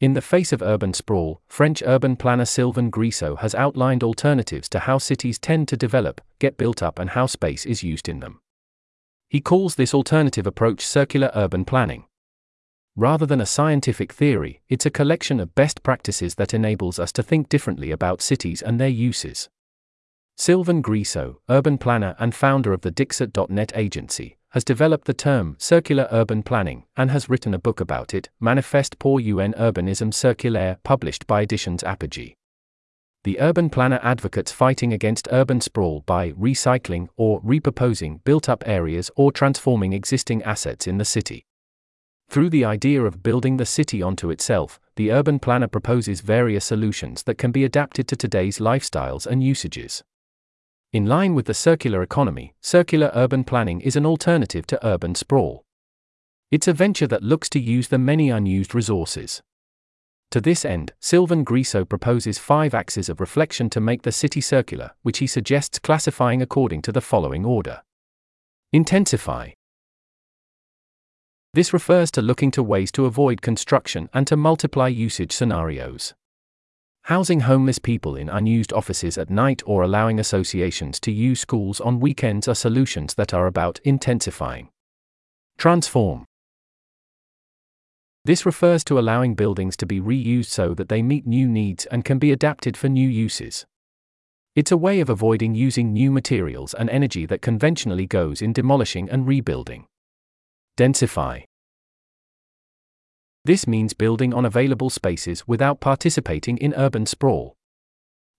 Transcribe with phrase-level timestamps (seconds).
[0.00, 4.78] In the face of urban sprawl, French urban planner Sylvain Grisot has outlined alternatives to
[4.78, 8.40] how cities tend to develop, get built up, and how space is used in them.
[9.28, 12.04] He calls this alternative approach circular urban planning.
[12.94, 17.22] Rather than a scientific theory, it's a collection of best practices that enables us to
[17.22, 19.48] think differently about cities and their uses.
[20.36, 26.08] Sylvain Grisot, urban planner and founder of the Dixit.net agency, has developed the term circular
[26.10, 31.26] urban planning and has written a book about it, Manifeste pour un urbanisme circulaire, published
[31.26, 32.34] by Editions Apogee.
[33.24, 39.10] The urban planner advocates fighting against urban sprawl by recycling or repurposing built up areas
[39.16, 41.44] or transforming existing assets in the city.
[42.30, 47.22] Through the idea of building the city onto itself, the urban planner proposes various solutions
[47.24, 50.02] that can be adapted to today's lifestyles and usages.
[50.90, 55.66] In line with the circular economy, circular urban planning is an alternative to urban sprawl.
[56.50, 59.42] It's a venture that looks to use the many unused resources.
[60.30, 64.92] To this end, Sylvain Grisot proposes five axes of reflection to make the city circular,
[65.02, 67.82] which he suggests classifying according to the following order
[68.72, 69.50] Intensify.
[71.52, 76.14] This refers to looking to ways to avoid construction and to multiply usage scenarios.
[77.08, 82.00] Housing homeless people in unused offices at night or allowing associations to use schools on
[82.00, 84.68] weekends are solutions that are about intensifying.
[85.56, 86.26] Transform.
[88.26, 92.04] This refers to allowing buildings to be reused so that they meet new needs and
[92.04, 93.64] can be adapted for new uses.
[94.54, 99.08] It's a way of avoiding using new materials and energy that conventionally goes in demolishing
[99.08, 99.86] and rebuilding.
[100.76, 101.47] Densify.
[103.48, 107.56] This means building on available spaces without participating in urban sprawl.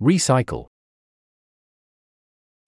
[0.00, 0.68] Recycle.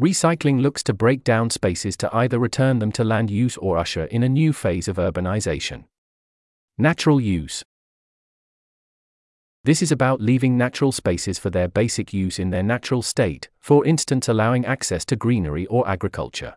[0.03, 4.05] Recycling looks to break down spaces to either return them to land use or usher
[4.05, 5.85] in a new phase of urbanization.
[6.77, 7.65] Natural use.
[9.65, 13.83] This is about leaving natural spaces for their basic use in their natural state, for
[13.87, 16.57] instance, allowing access to greenery or agriculture.